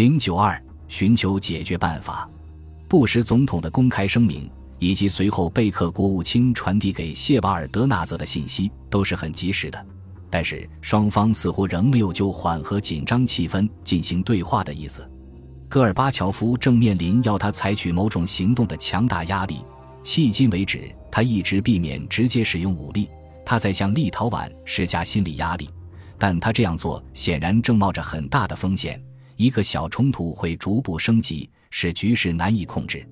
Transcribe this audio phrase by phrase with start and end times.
[0.00, 0.58] 零九二，
[0.88, 2.26] 寻求解决办法。
[2.88, 9.86] 布什总统的公开声明以及随后贝克国务卿传递给谢瓦尔德纳泽的信息都是很及时的，
[10.30, 15.06] 但是双方似乎仍没有就缓和紧张气氛进行对话的意思。
[15.68, 19.58] 戈尔巴乔夫正面临要他采取某种行动的强大压力。
[20.02, 23.06] 迄今为止，他一直避免直接使用武力。
[23.44, 25.68] 他在向立陶宛施加心理压力，
[26.16, 28.98] 但他这样做显然正冒着很大的风险。
[29.40, 33.08] 一个小冲突会逐步升级，使局势难以控制。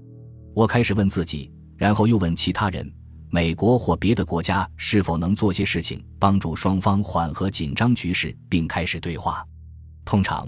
[0.54, 2.86] 我开始问自己，然后又问其他人：
[3.30, 9.42] 美国或别的国家是否能做些事情，帮助双方缓和紧张局势，并开始对话？
[10.04, 10.46] 通常，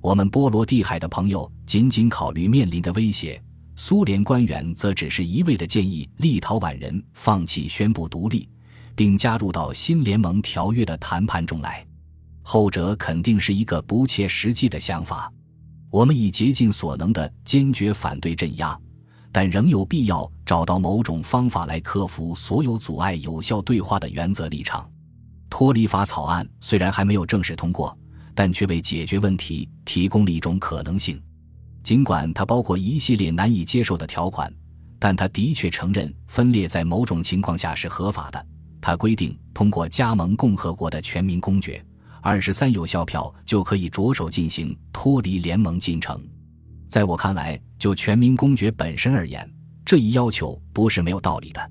[0.00, 3.42] 我们波罗的海的朋友仅仅考虑面临的威胁。
[3.74, 8.48] 苏联官员则只是一味的建议立陶宛人放弃宣布独立，
[8.94, 11.84] 并加入到新联盟条约的谈判中来。
[12.48, 15.28] 后者肯定是一个不切实际的想法。
[15.90, 18.78] 我们已竭尽所能地坚决反对镇压，
[19.32, 24.88] 但仍有必要找到某种方法来克服所有阻碍有效对话的原则立场。
[25.50, 27.98] 脱离法草案虽然还没有正式通过，
[28.32, 31.20] 但却为解决问题提供了一种可能性。
[31.82, 34.52] 尽管它包括一系列难以接受的条款，
[35.00, 38.46] 但它的确承认分裂在某种情况下是合法的。
[38.80, 41.84] 它规定，通过加盟共和国的全民公决，
[42.26, 46.20] 二十三有效票就可以着手进行脱离联盟进程。
[46.88, 49.48] 在我看来，就全民公决本身而言，
[49.84, 51.70] 这一要求不是没有道理的。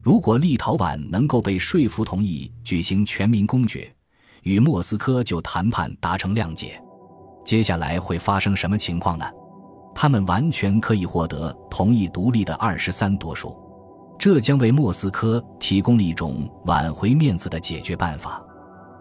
[0.00, 3.94] 如果立陶宛能够被说服同意举行全民公决，
[4.44, 6.80] 与莫斯科就谈判达成谅解，
[7.44, 9.26] 接下来会发生什么情况呢？
[9.94, 13.54] 他们完全可以获得同意独立的二十三多数，
[14.18, 18.42] 这将为莫斯科提供了一种挽回面子的解决办法。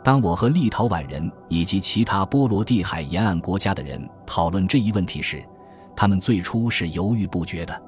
[0.09, 5.45] 当我和立陶宛人以及其他波罗的海沿岸国家的人讨论这一问题时，
[5.95, 7.79] 他们最初是犹豫不决的。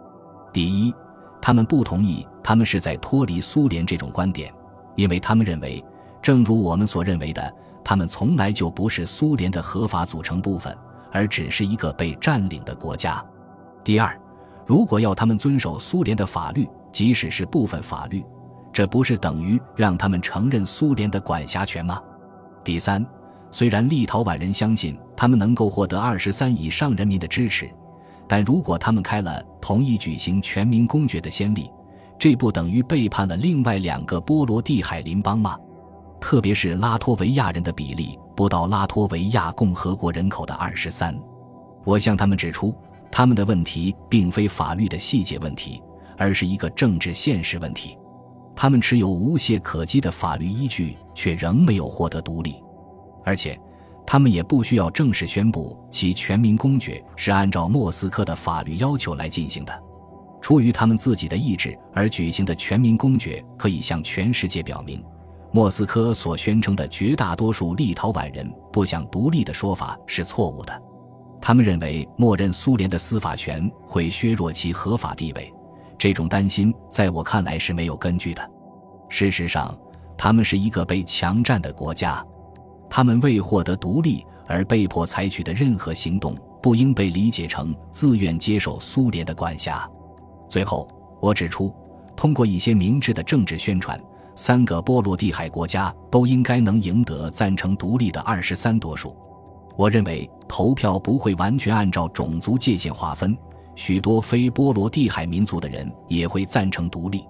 [0.53, 0.93] 第一，
[1.41, 4.53] 他们不同意他们是在脱离苏联这种观点，
[4.95, 5.83] 因为他们认为，
[6.21, 7.51] 正如我们所认为的，
[7.83, 10.77] 他们从来就不是苏联的合法组成部分。
[11.11, 13.19] 而只是一个被占领的国家。
[13.83, 14.15] 第二，
[14.67, 18.23] 如果要他们遵守苏联的法律，即使是部分法律，
[18.71, 21.99] 这不是等于让他们承认苏联的管辖权吗？
[22.63, 23.05] 第三，
[23.51, 27.69] 虽然立陶宛人相信他们能够获得二十三以上人民的支持，
[28.27, 31.69] 但如果他们开了同意举行全民公决的先例，
[32.19, 35.57] 这不等于背叛了另外两个波罗的海邻邦吗？
[36.19, 38.17] 特别是拉脱维亚人的比例。
[38.33, 41.15] 不到拉脱维亚共和国人口的二十三，
[41.83, 42.73] 我向他们指出，
[43.11, 45.79] 他们的问题并非法律的细节问题，
[46.17, 47.95] 而是一个政治现实问题。
[48.55, 52.61] 他们持有无懈可击的法律依据，却仍没有获得独立，
[53.23, 53.59] 而且
[54.05, 59.83] 他们也不需要正式宣布其全民公决是按照莫斯科的法律要求来进行的。
[60.41, 65.03] 出于他们自己的意志而举行的全民公决，可以向全世界表明。
[65.53, 70.81] 莫斯科所宣称的绝大多数立陶宛人不想独立的说法是错误的，
[71.41, 75.53] 他们认为默认苏联的司法权会削弱其合法地位，
[76.01, 78.51] 这种担心在我看来是没有根据的。
[79.07, 79.77] 事实上，
[80.17, 82.25] 他们是一个被强占的国家，
[82.89, 89.87] 他们为获得独立而被迫采取的任何行动不应被理解成自愿接受苏联的管辖。
[90.49, 90.87] 最后，
[91.21, 91.71] 我指出，
[92.15, 94.01] 通过一些明智的政治宣传。
[94.35, 99.15] 三个波罗的海国家都应该能赢得赞成独立的二十三多数。
[99.77, 103.37] 我认为投票不会完全按照种族界限划分，
[103.75, 107.25] 许多非波罗的海民族的人也会赞成独立。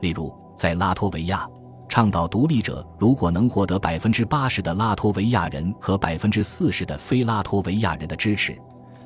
[0.00, 1.48] 例如，在拉脱维亚，
[1.88, 8.56] 倡导独立者如果能获得百分之八十的拉脱维亚人和百分之四十的非拉脱维亚人的支持，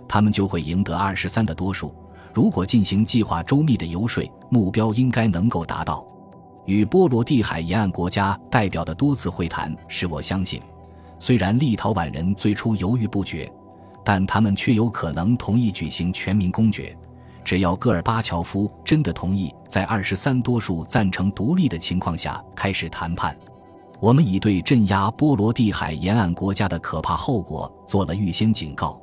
[0.09, 1.95] 他们就会赢得二十三的多数。
[2.33, 6.07] 如果进行计划周密的游说，目标应该能够达到。
[6.67, 10.61] 与波罗的海沿岸国家代表的多次会谈使我相信，
[11.19, 13.51] 虽然立陶宛人最初犹豫不决，
[14.07, 16.97] 但他们却有可能同意举行全民公决。
[17.45, 23.37] 只要戈尔巴乔夫真的同意在二十三多数赞成独立的情况下开始谈判，
[24.01, 28.97] 我们已对镇压波罗的海沿岸国家的可怕后果做了预先警告。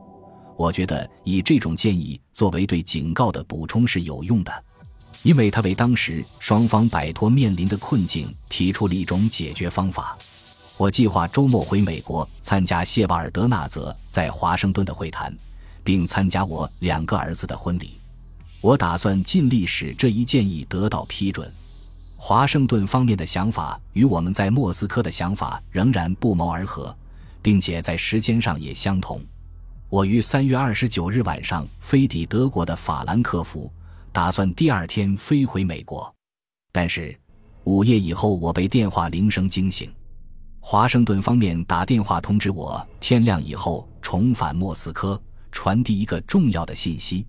[0.55, 4.63] 我觉得以这种建议作为对警告的补充是有用的。
[5.23, 10.17] 因为他为当时双方摆脱面临的困境提出了一种解决方法。
[10.75, 15.31] 我计划周末回美国参加谢瓦尔德纳泽在华盛顿的会谈，
[15.83, 17.99] 并参加我两个儿子的婚礼。
[18.59, 21.51] 我打算尽力使这一建议得到批准。
[22.17, 26.95] 华盛顿方面的想法与我们在莫斯科的想法仍然不谋而合，
[27.41, 29.21] 并且在时间上也相同。
[29.89, 33.71] 我于三月二十九日晚上飞抵德国的法兰克福，
[34.11, 36.11] 打算第二天飞回美国。
[36.71, 37.15] 但是
[37.65, 39.93] 午夜以后，我被电话铃声惊醒。
[40.65, 45.21] 华盛顿方面打电话通知我，天亮以后重返莫斯科，
[45.51, 47.27] 传递一个重要的信息。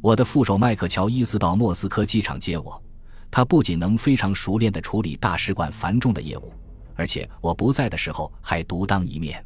[0.00, 2.82] 我的副手麦克乔伊斯到莫斯科机场接我。
[3.30, 6.54] 他不仅能非常熟练地处理大使馆繁重的业务，
[6.94, 9.44] 而且我不在的时候还独当一面。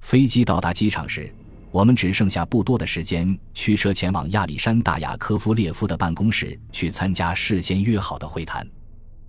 [0.00, 1.34] 飞机到达机场时，
[1.70, 8.68] 我们只剩下不多的时间驱车前往亚历山大·雅科夫列夫的办公室去参加事先约好的会谈。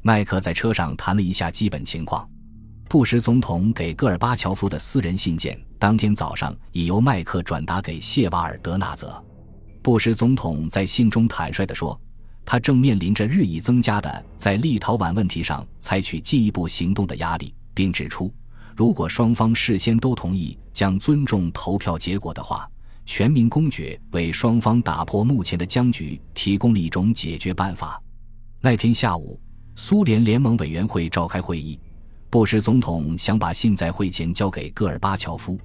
[0.01, 2.29] 麦克在车上谈了一下基本情况。
[2.89, 9.21] 布什总统给戈尔巴乔夫的私人信件，当天早上已由麦克转达给谢瓦尔德纳泽。
[9.81, 11.99] 布什总统在信中坦率地说。
[12.49, 18.33] 他正面临着日益增加的在立陶宛问题上采取进一步行动的压力，并指出，
[18.73, 22.65] 如果双方事先都同意将尊重投票结果的话，
[23.05, 28.01] 全民公决为双方打破目前的僵局提供了一种解决办法。
[28.61, 29.37] 那天下午，
[29.75, 31.77] 苏联联盟委员会召开会议，
[32.29, 35.57] 布什总统想把信在会前交给戈尔巴乔夫，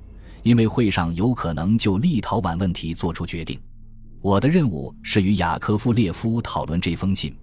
[0.43, 3.61] 因为会上有可能就立陶宛问题做出决定。
[4.20, 7.35] 我的任务是与雅科夫列夫讨论这封信，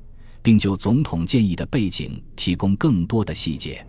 [0.42, 3.86] 并就总统建议的背景提供更多的细节。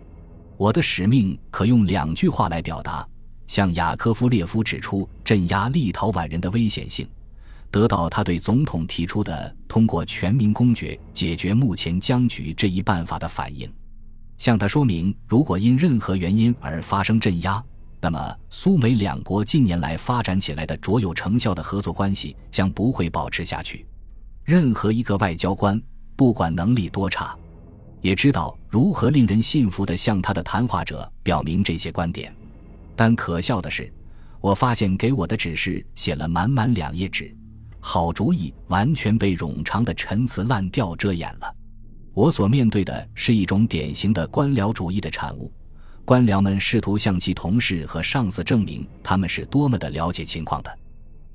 [0.57, 3.07] 我的使命可用两句话来表达：
[3.47, 7.07] 向雅科夫列夫指出镇压立陶宛人的危险性，
[7.71, 13.69] 得到他对总统提出的通过全民公决解决目前僵局这一办法的反应；
[14.41, 17.63] 向他说明，如果因任何原因而发生镇压。
[18.01, 23.85] 那么，苏美两国近年来发展起来的卓有成效的合作关系将不会保持下去。
[24.43, 25.79] 任何一个外交官，
[26.15, 27.37] 不管能力多差，
[28.01, 32.35] 也知道如何令人信服地向他的谈话者表明这些观点。
[32.95, 33.93] 但可笑的是，
[34.39, 37.31] 我发现给我的指示写了满满两页纸，
[37.79, 41.55] 好主意完全被冗长的陈词滥调遮掩了。
[42.13, 45.51] 我所面对的是一种典型的官僚主义的产物。
[46.03, 50.79] 官僚们试图向其同事和上司证明他们是多么的了解情况的，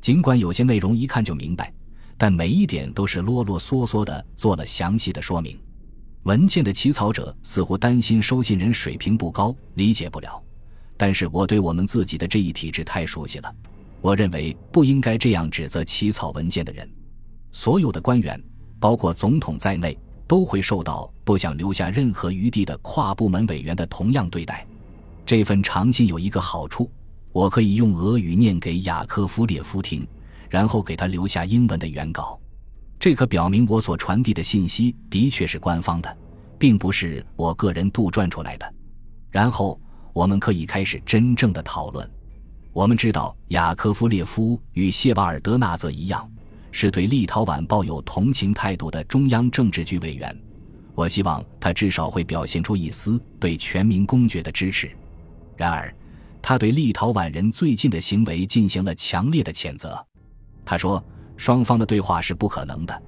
[0.00, 1.72] 尽管有些内容一看就明白，
[2.18, 5.58] 但每一点都是啰啰嗦嗦的做了详细的说明。
[6.24, 10.42] 文件的起草者似乎担心收信人水平不高，理解不了。
[10.96, 13.54] 但是我对我们自己的这一体制太熟悉了，
[14.00, 16.86] 我认为不应该这样指责起草文件的人。
[17.52, 18.42] 所有的官员，
[18.80, 19.96] 包括总统在内。
[20.26, 24.66] 都会受到不想留下任何余地的跨部门委员的同样对待。
[25.24, 26.90] 这份长信有一个好处，
[27.32, 30.06] 我可以用俄语念给雅科夫列夫听，
[30.48, 32.38] 然后给他留下英文的原稿。
[32.98, 36.16] 这可表明我所传递的信息的确是官方的，
[36.58, 38.74] 并不是我个人杜撰出来的。
[39.30, 39.78] 然后
[40.12, 42.10] 我们可以开始真正的讨论。
[42.72, 46.30] 我们知道雅科夫列夫与谢瓦尔德纳泽一样。
[46.78, 50.38] 是对立陶宛抱有同情态度的中央政治局委员，
[50.94, 54.90] 我希望他至少会表现出一丝对全民公决的支持。
[55.56, 55.90] 然而，
[56.42, 60.06] 他对立陶宛人最近的行为进行了强烈的谴责。
[60.66, 61.02] 他说，
[61.38, 63.02] 双方的对话是不可能的，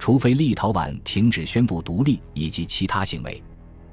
[0.00, 3.40] 除非立陶宛停止宣布独立以及其他行为。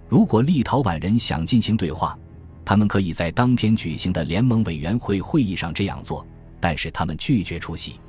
[0.07, 2.17] 如果立陶宛人想进行对话，
[2.65, 6.25] 他们可以在当天举行的联盟委员会会议上这样做，
[6.59, 7.99] 但是他们拒绝出席。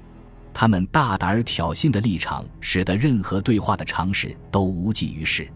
[0.61, 5.51] 他们大胆而挑衅的立场，使得任何对话的尝试都无济于事。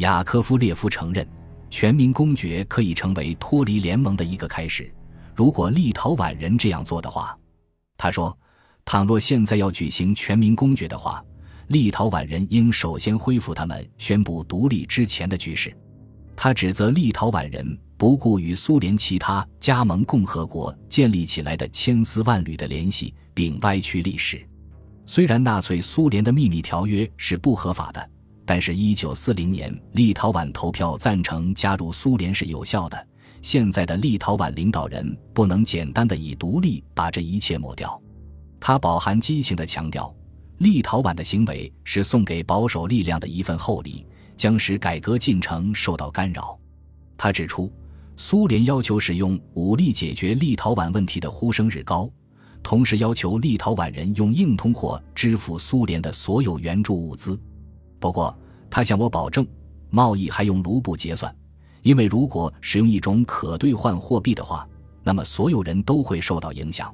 [0.00, 1.26] 雅科夫列夫承认，
[1.70, 4.92] 全民公决可以成为脱离联盟的一个开始，
[5.34, 7.34] 如果立陶宛人这样做的话。
[7.96, 8.38] 他说
[8.84, 11.24] ：“倘若现在要举行全民公决的话，
[11.68, 15.74] 立陶宛人应首先恢复他们宣布独立之前的局势。”
[16.36, 23.14] 他指责立陶宛人不顾与苏联其他加盟共和国建立起来的千丝万缕的联系。
[23.34, 24.46] 并歪曲历史。
[25.04, 28.10] 虽然纳粹苏联的秘密条约是不合法的，
[28.46, 33.06] 但是1940年立陶宛投票赞成加入苏联是有效的。
[33.42, 38.00] 现在的立陶宛领导人不能简单的以独立把这一切抹掉。
[38.58, 40.14] 他饱含激情地强调，
[40.58, 44.06] 立陶宛的行为是送给保守力量的一份厚礼，
[44.38, 46.58] 将使改革进程受到干扰。
[47.18, 47.70] 他指出，
[48.16, 52.10] 苏联要求使用武力解决立陶宛问题的呼声日高。
[52.64, 57.38] 同时要求立陶宛人用硬通货支付苏联的所有援助物资。
[58.00, 58.36] 不过，
[58.70, 59.46] 他向我保证，
[59.90, 61.32] 贸易还用卢布结算，
[61.82, 64.66] 因为如果使用一种可兑换货币的话，
[65.02, 66.92] 那么所有人都会受到影响。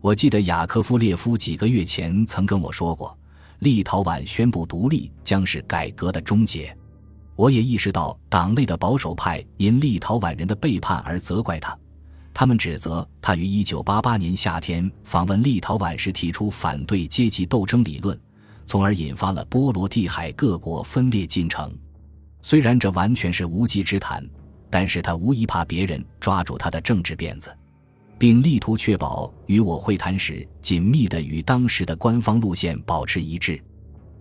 [0.00, 3.18] 我记得雅科夫列夫几个月前曾跟我说过，
[3.58, 6.74] 立陶宛宣布独立将是改革的终结。
[7.34, 11.76] 我也意识到党内的保守派因立陶宛人的背叛而责怪他。
[12.40, 18.18] 他们指责他于1988年夏天访问立陶宛时提出反对阶级斗争理论，
[18.64, 21.70] 从而引发了波罗的海各国分裂进程。
[22.40, 24.26] 虽然这完全是无稽之谈，
[24.70, 27.54] 但是他无疑怕别人抓住他的政治辫子，
[28.16, 33.62] 并力图确保与我会谈时紧密的与当时的官方路线保持一致。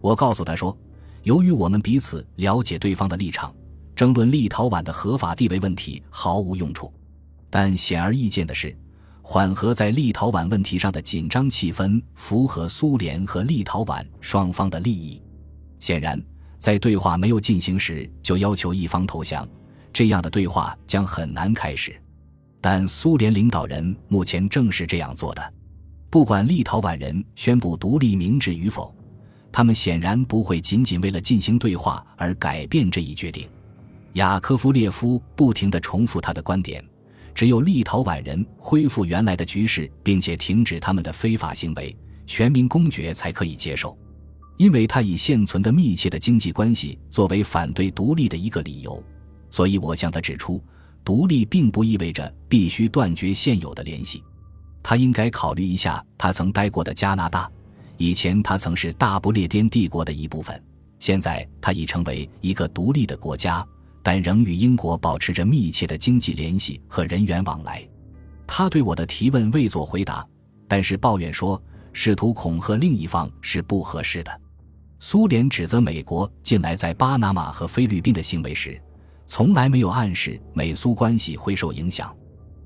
[0.02, 0.78] 我告诉他说，
[1.24, 3.56] 由于我们彼此了解对方的立场，
[3.96, 6.92] 争论立陶宛的合法地位问题毫无用处。
[7.50, 8.76] 但显而易见的是，
[9.22, 15.22] 缓和在立陶宛问题上的紧张气氛符合苏联和立陶宛双方的利益。
[15.80, 16.22] 显然。
[16.60, 19.48] 在对话没有进行时就要求一方投降，
[19.94, 21.96] 这样的对话将很难开始。
[22.60, 25.54] 但苏联领导人目前正是这样做的。
[26.10, 28.94] 不管立陶宛人宣布独立明智与否，
[29.54, 33.48] 他们显然不会仅仅为了进行对话而改变这一决定。
[34.16, 36.84] 雅科夫列夫不停地重复他的观点：
[37.40, 41.96] 只有立陶宛人恢复原来的局势，并且停止他们的非法行为，
[42.28, 43.98] 全民公决才可以接受。
[44.58, 49.02] 因为他以现存的密切的经济关系作为反对独立的一个理由，
[49.50, 50.62] 所以我向他指出，
[51.06, 54.22] 独立并不意味着必须断绝现有的联系。
[54.84, 57.50] 他应该考虑一下他曾待过的加拿大，
[57.96, 60.62] 以前他曾是大不列颠帝国的一部分，
[61.00, 63.66] 现在他已成为一个独立的国家，
[64.02, 67.88] 但仍与英国保持着密切的经济联系和人员往来。
[68.48, 70.26] 他对我的提问未作回答，
[70.68, 71.62] 但是抱怨说，
[71.94, 74.42] 试图恐吓另一方是不合适的。
[75.00, 78.82] 苏联指责美国近来在巴拿马和菲律宾的行为时，
[79.28, 82.14] 从来没有暗示美苏关系会受影响。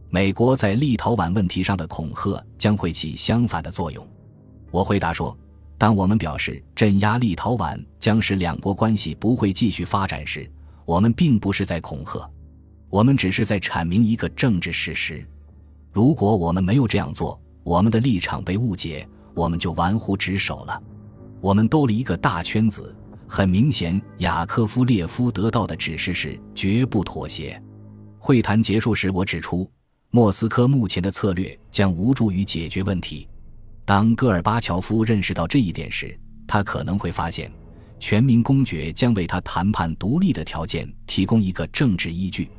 [0.10, 4.08] 美国在立陶宛问题上的恐吓将会起相反的作用。
[4.72, 5.38] 我回答说，
[5.78, 10.50] 当我们表示镇压立陶宛将使两国关系不会继续发展时，
[10.86, 12.30] 我们并不是在恐吓，
[12.90, 15.26] 我们只是在阐明一个政治事实。
[15.92, 20.82] 如果我们没有这样做，我们的立场被误解，我们就玩忽职守了。
[21.40, 22.96] 我们兜了一个大圈子，
[23.28, 27.62] 很明显，雅科夫列夫得到的指示是绝不妥协。
[28.18, 29.70] 会谈结束时，我指出，
[30.10, 33.28] 莫斯科目前的策略将无助于解决问题。
[33.86, 37.52] 当戈尔巴乔夫认识到这一点时，他可能会发现，
[38.06, 42.50] 全民公决将为他谈判独立的条件提供一个政治依据。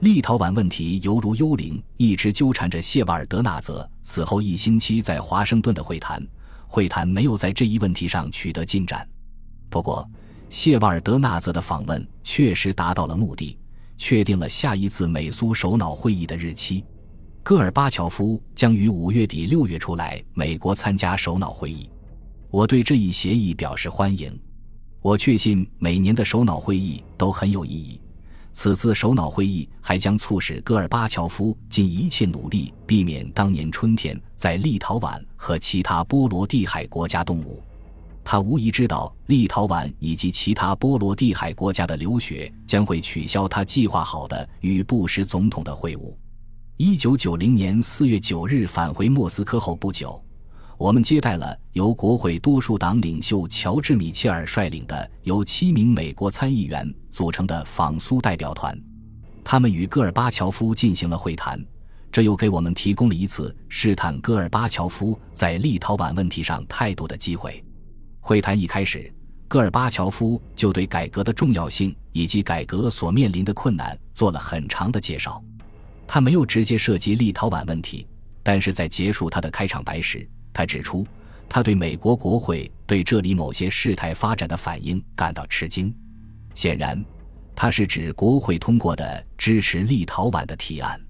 [0.00, 3.88] 立陶宛问题犹如幽灵，一直纠缠着谢瓦尔德纳泽。
[4.02, 6.20] 此后一星期在华盛顿的会谈。
[6.66, 9.08] 会谈没有在这一问题上取得进展，
[9.68, 10.04] 不过
[10.48, 13.56] 谢瓦尔德纳泽的访问确实达到了目的，
[13.96, 16.84] 确定了下一次美苏首脑会议的日期。
[17.44, 21.88] 戈尔巴乔夫将于五月底六月初来美国参加首脑会议，
[22.50, 24.36] 我对这一协议表示欢迎。
[25.02, 27.98] 我确信每年的首脑会议都很有意义。
[28.52, 37.62] 此次首脑会议还将促使戈尔巴乔夫尽一切努力，避免当年春天在立陶宛和其他波罗的海国家动武。
[38.22, 46.14] 他无疑知道，立陶宛以及其他波罗的海国家的留学将会取消他计划好的与布什总统的会晤。
[46.76, 50.22] 一九九零年四月九日返回莫斯科后不久。
[50.80, 58.74] 我们接待了由国会多数党领袖乔治·米切尔率领的由七名美国参议员组成的访苏代表团，
[59.44, 61.62] 他们与戈尔巴乔夫进行了会谈，
[62.10, 67.62] 这又给我们提供了一次试探戈尔巴乔夫在立陶宛问题上态度的机会。
[68.18, 69.12] 会谈一开始，
[69.48, 75.44] 戈尔巴乔夫就对改革的重要性以及改革所面临的困难做了很长的介绍。
[76.06, 78.06] 他没有直接涉及立陶宛问题，
[78.42, 80.26] 但是在结束他的开场白时。
[80.52, 81.06] 他指出，
[81.48, 85.94] 他对美国国会对这里某些事态发展的反应感到吃惊。
[86.54, 87.04] 显然，
[87.54, 91.00] 他是指国会通过的支持立陶宛的提案。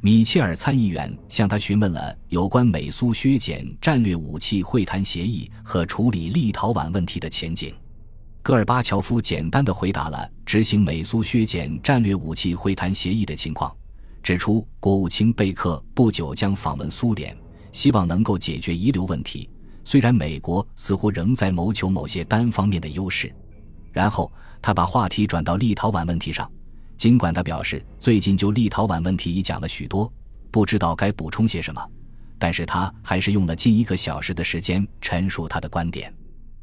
[0.00, 7.74] 米切尔参议员向他询问了有关美苏削减战略武器会谈协议和处理立陶宛问题的前景。
[8.42, 13.74] 戈尔巴乔夫简单的回答了执行美苏削减战略武器会谈协议的情况，
[14.22, 17.36] 指出国务卿贝克不久将访问苏联。
[17.76, 19.46] 希望能够解决遗留问题，
[19.84, 23.30] 虽然美国似乎仍在谋求某些单方面的优势。
[23.92, 26.50] 然后他把话题转到立陶宛问题上，
[26.96, 30.10] 尽管他表示最近就立陶宛问题已讲了许多，
[30.50, 31.86] 不知道该补充些什么，
[32.38, 36.10] 但是他还是用了近一个小时的时间陈述他的观点。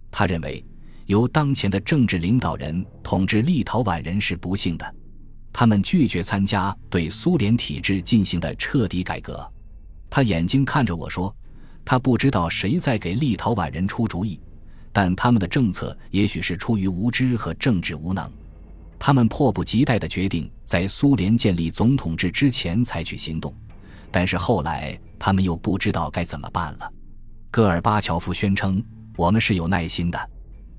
[0.09, 0.65] 他认为，
[1.05, 4.95] 由当前的政治领导人统治立陶宛人是不幸的，
[5.51, 9.47] 他们拒绝参加对苏联体制进行的彻底改革。
[10.15, 11.35] 他眼睛看着我说
[11.83, 14.39] ：“他不知道谁在给立陶宛人出主意，
[14.91, 18.31] 但他们的政策也许是出于无知和政治无能。
[18.99, 23.51] 他们迫不及待地决定在苏联建立总统制之前采取行动，
[24.11, 26.93] 但是后来他们又不知道该怎么办了。
[27.49, 28.85] 戈尔巴乔夫宣称
[29.17, 30.29] ：“我们是有耐心的，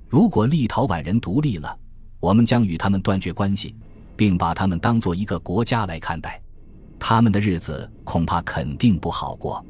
[0.08, 1.76] 如果立陶宛人独立了，
[2.20, 3.74] 我们将与他们断绝关系，
[4.14, 6.40] 并把他们当做一个国家来看待。
[6.98, 9.64] 他们的日子恐怕肯定不好过。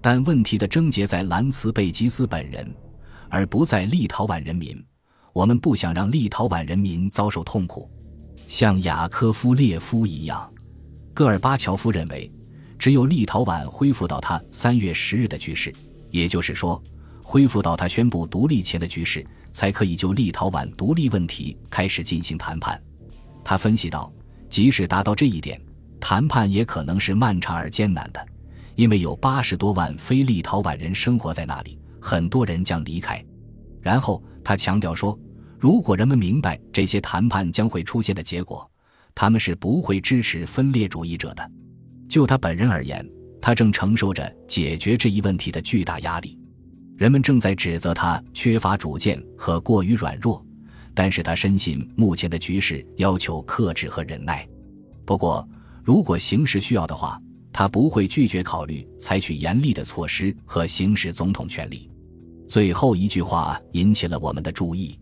[0.00, 2.68] 但问题的症结在兰茨贝吉斯本人，
[3.28, 4.84] 而不在立陶宛人民。
[5.32, 7.90] 我们不想让立陶宛人民遭受痛苦。”
[8.48, 10.52] 像雅科夫列夫一样，
[11.14, 12.30] 戈尔巴乔夫认为，
[12.78, 15.72] 只有立陶宛恢复到他三月十日的局势，
[16.10, 16.82] 也就是说，
[17.22, 22.78] 恢复到他宣布独立前的局势，才可以就立陶宛独立问题开始进行谈判。
[23.42, 24.12] 他分析道，
[24.50, 25.58] 即使达到这一点，
[26.02, 28.26] 谈判也可能是漫长而艰难的，
[28.74, 33.24] 因为有八十多万非立陶宛人生活在那里，很多人将离开。
[33.80, 35.16] 然后他强调说。
[35.58, 38.68] 如果人们明白这些谈判将会出现的结果，
[39.14, 41.50] 他们是不会支持分裂主义者的。
[42.08, 43.08] 就他本人而言，
[43.40, 46.36] 他正承受着解决这一问题的巨大压力。
[46.96, 50.44] 人们正在指责他缺乏主见和过于软弱，
[50.94, 54.44] 但是他深信目前的局势要求克制和忍耐。
[55.04, 55.48] 不过，
[55.82, 57.20] 如果形势需要的话，
[57.52, 61.90] 他不会拒绝考虑采取严厉的措施和行使总统权力。
[62.48, 64.98] 最后一句话引起了我们的注意。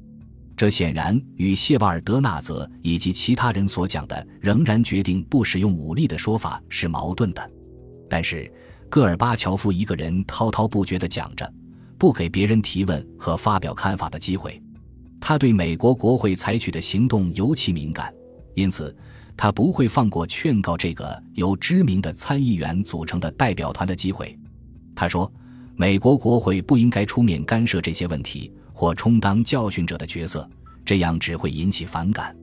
[0.57, 7.51] 这显然与谢瓦尔德纳泽以及其他人所讲的仍然决定不使用武力的说法是矛盾的。
[8.09, 8.53] 但是
[8.89, 11.51] 戈尔巴乔夫一个人滔滔不绝地讲着，
[11.97, 14.61] 不给别人提问和发表看法的机会。
[15.21, 18.13] 他对美国国会采取的行动尤其敏感，
[18.55, 18.95] 因此
[19.43, 24.39] 他不会放过劝告这个由知名的参议员组成的代表团的机会。
[24.95, 25.33] 他说
[25.77, 30.47] ：“美国国会不应该出面干涉这些问题。”或充当教训者的角色，
[30.85, 32.37] 这样只会引起反感。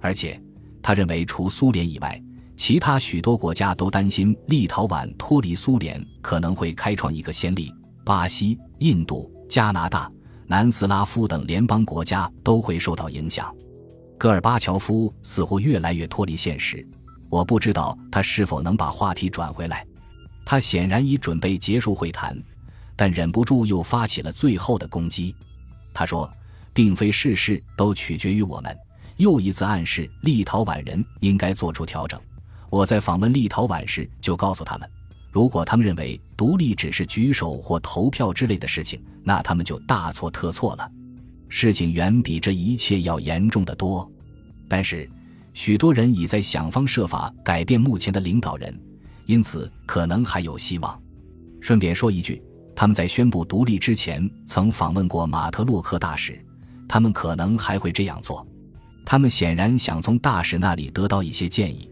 [0.00, 0.40] 而且，
[0.82, 2.20] 他认为除苏联以外，
[2.56, 7.72] 其他许多国家都担心立陶宛脱离苏联可能会开创一个先例。
[8.04, 10.10] 巴西、印度、加拿大、
[10.48, 13.54] 南斯拉夫等联邦国家都会受到影响。
[14.22, 16.86] 戈尔巴乔夫似乎越来越脱离现实。
[17.28, 19.84] 我不知道他是否能把话题转回来。
[20.44, 22.40] 他显然已准备结束会谈，
[22.94, 25.34] 但忍不住又发起了最后的攻击。
[25.92, 26.30] 他说
[26.72, 28.78] ：“并非事事都取决于我们。”
[29.18, 32.20] 又一次暗示立陶宛人应该做出调整。
[32.70, 34.88] 我在访问立陶宛时就告诉他们，
[35.32, 40.88] 如果他们认为独立只是举手或投票之类的事情，那他们就大错特错了。
[41.54, 44.10] 事情远比这一切要严重的多。
[44.66, 45.06] 但是，
[45.52, 48.74] 许多人已在想方设法改变目前的领导人，
[49.26, 50.98] 因此可能还有希望。
[51.60, 52.42] 顺便说一句。
[52.74, 56.42] 他们在宣布独立之前曾访问过马特洛克大使，
[56.88, 58.44] 他们可能还会这样做。
[59.04, 61.86] 他们显然想从大使那里得到一些建议，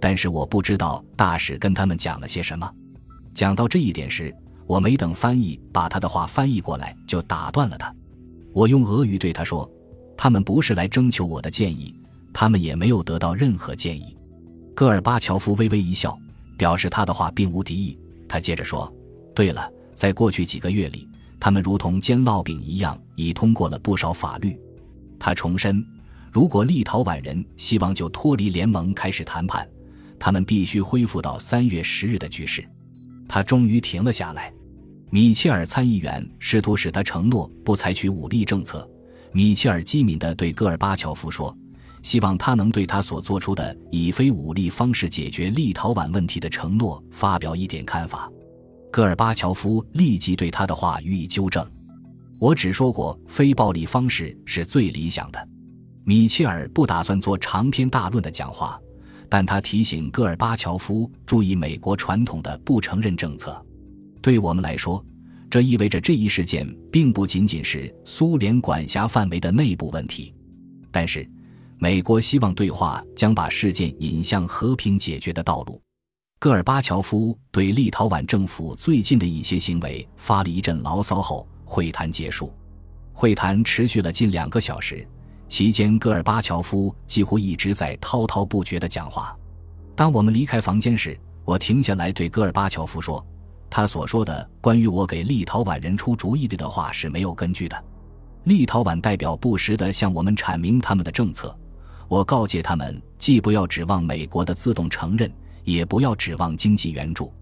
[0.00, 2.68] 但是我不知道大使跟他们讲了些什么。
[3.34, 4.34] 讲到这一点时，
[4.66, 7.94] 我没等翻译把他的话翻译过来，就打断了他。
[8.56, 9.70] 我用俄语对他说
[10.16, 11.94] ：“他们不是来征求我的建议，
[12.32, 14.16] 他们也没有得到任何建议。”
[14.74, 16.18] 戈尔巴乔夫微微一笑，
[16.56, 17.98] 表示他的话并无敌意。
[18.26, 18.90] 他接着说
[19.36, 21.06] ：“对了。”在过去几个月里，
[21.38, 24.58] 他们如同煎烙饼一样，已通过了不少法律。
[25.18, 25.86] 他重申，
[26.32, 29.68] 如果立陶宛人希望就脱离联盟开始谈判，
[30.18, 32.64] 他们必须恢复到三月十日的局势。
[33.28, 34.50] 他终于停了下来。
[35.10, 38.88] 米切尔参议员试图使他承诺不采取武力政策。
[39.32, 41.56] 米切尔机敏地对戈尔巴乔夫说
[42.02, 48.30] ：“希望他能对他所做出的以非武力方式解决立陶宛问题的承诺发表一点看法。”
[48.90, 51.64] 戈尔巴乔夫立即对他的话予以纠正
[52.40, 55.48] ：“我只说过非暴力方式是最理想的。”
[56.04, 58.80] 米切尔不打算做长篇大论的讲话，
[59.28, 63.60] 但他提醒戈尔巴乔夫注意美国传统的不承认政策。
[64.26, 65.04] 对我们来说，
[65.48, 70.34] 这意味着这一事件并不仅仅是苏联管辖范围的内部问题。
[70.90, 71.24] 但是，
[71.78, 75.80] 美国希望对话将把事件引向和平解决的道路。
[76.40, 82.52] 戈尔巴乔夫对立陶宛政府最近的一些行为发了一阵牢骚后，会谈结束。
[83.12, 85.06] 会谈持续了近两个小时，
[85.46, 89.38] 期间戈尔巴乔夫几乎一直在滔滔不绝地讲话。
[89.94, 93.24] 当我们离开房间时，我停下来对戈尔巴乔夫说
[93.68, 97.84] ：“他所说的关于我给立陶宛人出主意的话是没有根据的。
[98.44, 101.56] 立陶宛代表不时地向我们阐明他们的政策，
[102.08, 105.30] 我告诫他们，既不要指望美国的自动承认。”
[105.66, 107.32] 也不要指望经济援助，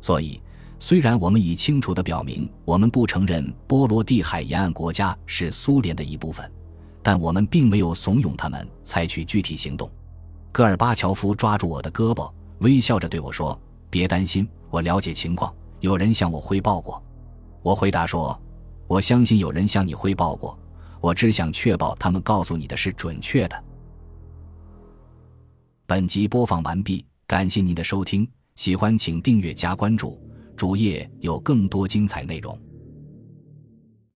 [0.00, 0.40] 所以，
[0.78, 6.48] 虽然我们已清楚地表明我们不承认波罗的海沿岸国家是苏联的一部分，
[7.02, 9.90] 但我们并没有怂恿他们采取具体行动。
[10.52, 13.60] 戈尔巴乔夫抓住我的胳膊，微笑着对我说
[13.90, 15.52] ：“别担心，我了解情况，
[15.84, 17.00] 有人向我汇报过。
[17.62, 18.40] 我回答说
[18.88, 20.58] ：“我相信有人向你汇报过，
[21.02, 23.64] 我只想确保他们告诉你的是准确的。”
[25.84, 30.18] 本集播放完毕，感谢您的收听，喜欢请订阅加关注，
[30.56, 32.58] 主页有更多精彩内容。